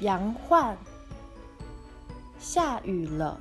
[0.00, 0.76] 杨焕。
[2.38, 3.40] 下雨了，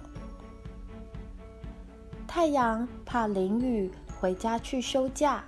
[2.25, 5.43] 太阳怕淋雨，回家去休假。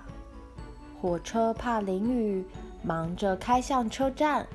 [1.01, 2.45] 火车怕淋雨，
[2.83, 4.45] 忙着开向车站。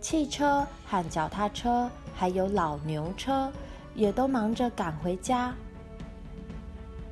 [0.00, 3.50] 汽车和脚踏车，还有老牛车，
[3.94, 5.52] 也都忙着赶回家。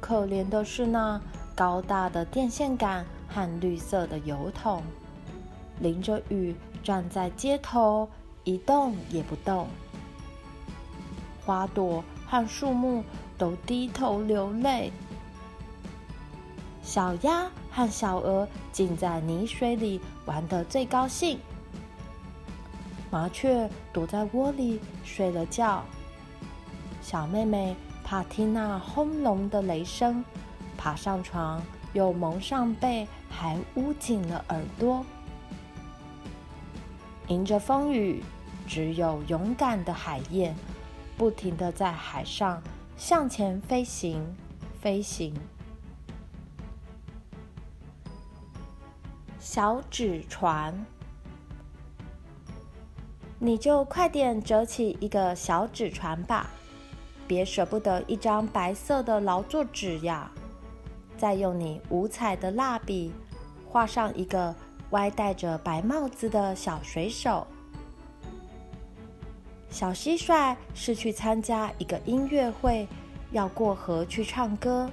[0.00, 1.20] 可怜的是那
[1.56, 4.82] 高大的电线杆和绿色的油桶，
[5.80, 6.54] 淋着雨
[6.86, 8.08] 站在街头，
[8.44, 9.66] 一动也不动。
[11.44, 13.02] 花朵和树木
[13.36, 14.92] 都低头流泪。
[16.84, 21.40] 小鸭和小鹅浸在泥水里玩得最高兴。
[23.10, 25.82] 麻雀躲在窝里睡了觉。
[27.02, 27.74] 小妹妹
[28.04, 30.24] 怕听那轰隆的雷声，
[30.78, 31.60] 爬上床
[31.94, 35.04] 又蒙上被，还捂紧了耳朵。
[37.28, 38.22] 迎着风雨，
[38.68, 40.54] 只有勇敢的海燕，
[41.16, 42.62] 不停的在海上
[42.96, 44.24] 向前飞行，
[44.80, 45.34] 飞行。
[49.40, 50.86] 小纸船，
[53.38, 56.48] 你就快点折起一个小纸船吧，
[57.26, 60.30] 别舍不得一张白色的劳作纸呀！
[61.16, 63.12] 再用你五彩的蜡笔
[63.66, 64.54] 画上一个
[64.90, 67.46] 歪戴着白帽子的小水手。
[69.68, 72.88] 小蟋蟀是去参加一个音乐会，
[73.32, 74.88] 要过河去唱歌。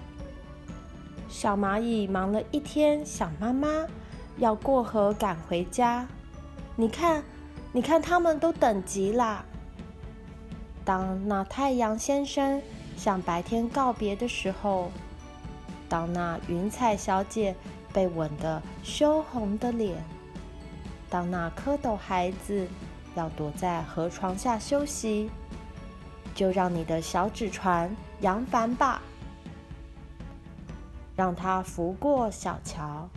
[1.30, 3.68] 小蚂蚁忙了一天，想妈妈。
[4.38, 6.08] 要过河赶回家，
[6.76, 7.24] 你看，
[7.72, 9.46] 你看，他们都等急啦。
[10.84, 12.60] 当那太阳先生
[12.98, 14.92] 向白天告别的时候，
[15.88, 17.56] 当那云彩小姐
[17.94, 20.04] 被吻得羞红的脸，
[21.10, 22.68] 当那蝌蚪孩子
[23.16, 25.30] 要躲在河床下休息，
[26.34, 29.02] 就让你的小纸船扬帆吧，
[31.16, 33.08] 让它拂过小桥。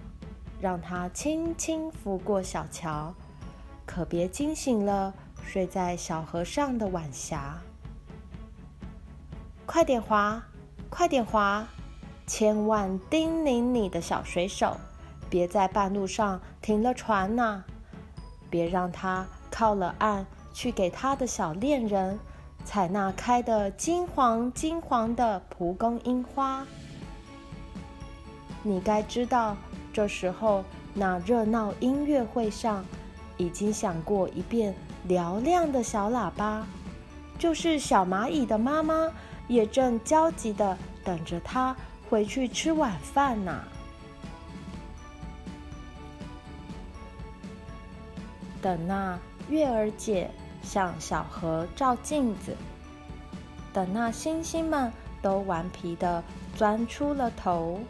[0.58, 3.14] 让它轻轻拂过小桥，
[3.84, 5.12] 可别惊醒了
[5.44, 7.58] 睡在小河上的晚霞。
[9.66, 10.42] 快点划，
[10.88, 11.68] 快点划！
[12.26, 14.76] 千万叮咛你的小水手，
[15.30, 17.62] 别在半路上停了船呐！
[18.50, 22.18] 别让他靠了岸去给他的小恋人
[22.64, 26.66] 采那开得金黄金黄的蒲公英花。
[28.62, 29.56] 你该知道。
[29.92, 32.84] 这时候，那热闹音乐会上
[33.38, 34.74] 已经响过一遍
[35.08, 36.66] 嘹亮的小喇叭，
[37.38, 39.10] 就是小蚂蚁的妈妈
[39.48, 41.74] 也正焦急地等着它
[42.08, 43.62] 回去吃晚饭呢。
[48.62, 49.18] 等那
[49.48, 50.30] 月儿姐
[50.62, 52.56] 向小河照镜子，
[53.72, 56.22] 等那星星们都顽皮地
[56.56, 57.80] 钻出了头。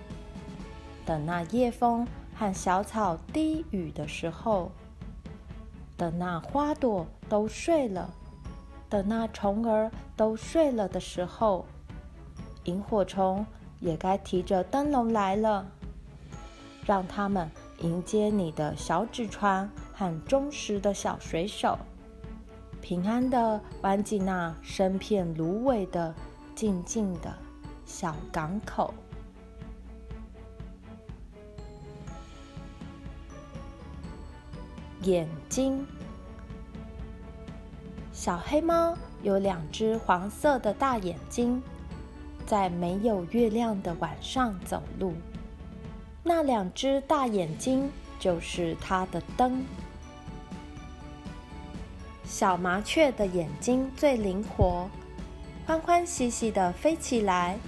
[1.07, 4.71] 等那夜风和小草低语的时候，
[5.97, 8.13] 等那花朵都睡了，
[8.91, 11.65] 等那虫儿都睡了的时候，
[12.65, 13.47] 萤火虫
[13.87, 15.65] 也该提着灯笼来了，
[16.85, 17.49] 让他们
[17.83, 21.79] 迎接你的小纸船和忠实的小水手，
[22.83, 26.13] 平安的湾进那生片芦苇的
[26.57, 27.33] 静静的
[27.85, 28.93] 小港口。
[35.03, 35.87] 眼睛，
[38.13, 41.63] 小黑猫有两只黄色的大眼睛，
[42.47, 45.13] 在没有月亮的晚上走路。
[46.23, 49.65] 那两只大眼睛就是它的灯。
[52.25, 54.89] 小麻雀的眼睛最灵活，
[55.67, 57.59] 欢欢喜喜地飞起来，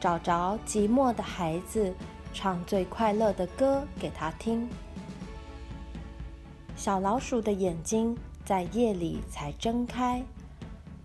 [0.00, 1.94] 找着寂寞的孩子，
[2.32, 4.68] 唱最快乐的歌给他听。
[6.74, 10.22] 小老鼠的眼睛在夜里才睁开，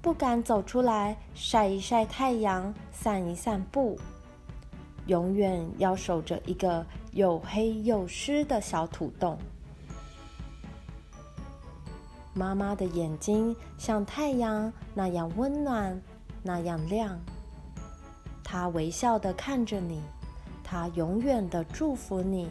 [0.07, 3.99] 不敢走出来晒一晒太阳、散一散步，
[5.07, 9.37] 永远要守着一个又黑又湿的小土洞。
[12.33, 16.01] 妈妈的眼睛像太阳那样温暖，
[16.41, 17.19] 那样亮。
[18.45, 20.01] 她微笑地看着你，
[20.63, 22.47] 她永远地祝福你，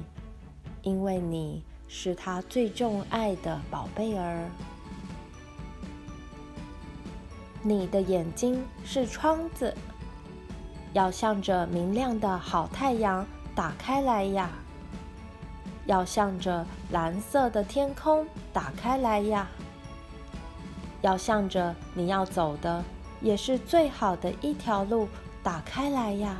[0.82, 1.64] 因为你。
[1.88, 4.47] 是她最重爱的宝贝儿。
[7.69, 9.75] 你的眼睛是窗子，
[10.93, 13.27] 要向着明亮的好太阳
[13.57, 14.49] 打开来呀！
[15.85, 19.49] 要向着蓝色的天空打开来呀！
[21.03, 22.85] 要向着你要走的，
[23.21, 25.09] 也是最好的一条路
[25.43, 26.37] 打开来呀！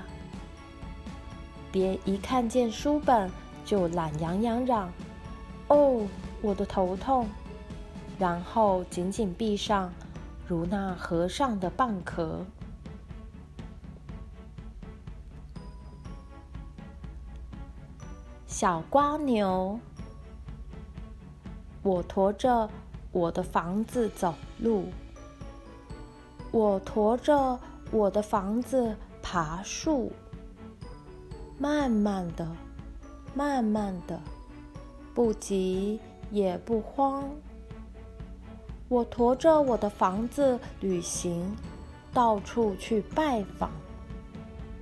[1.72, 3.29] 别一看见书本
[3.64, 4.88] 就懒洋洋嚷
[5.67, 6.06] ：“哦，
[6.40, 7.29] 我的头痛！”
[8.17, 9.93] 然后紧紧闭上，
[10.48, 12.44] 如那和尚的蚌壳。
[18.46, 19.78] 小瓜牛，
[21.82, 22.70] 我驮着
[23.12, 24.87] 我的房子走路，
[26.52, 27.58] 我驮着
[27.90, 30.10] 我的房子爬树，
[31.58, 32.48] 慢慢的，
[33.34, 34.19] 慢慢的，
[35.12, 36.00] 不急
[36.31, 37.28] 也不慌。
[38.88, 41.56] 我驮着我的房子旅行，
[42.12, 43.70] 到处去拜访，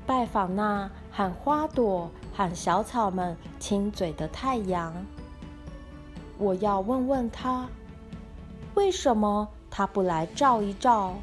[0.06, 2.10] 拜访那喊花朵。
[2.36, 4.92] 喊小草们亲嘴的太阳，
[6.36, 7.68] 我要问问他，
[8.74, 11.14] 为什么他不来照一照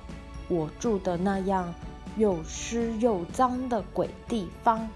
[0.47, 1.73] 我住的那样
[2.15, 4.87] 又湿又脏的鬼地方？